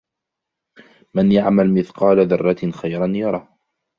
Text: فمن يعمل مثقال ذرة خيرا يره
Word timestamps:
فمن 1.13 1.31
يعمل 1.31 1.73
مثقال 1.73 2.27
ذرة 2.27 2.71
خيرا 2.71 3.07
يره 3.07 3.57